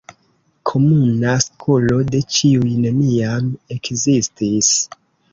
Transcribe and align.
Komuna 0.69 1.33
skolo 1.43 1.99
de 2.07 2.21
ĉiuj 2.35 2.71
neniam 2.85 3.51
ekzistis. 3.75 4.71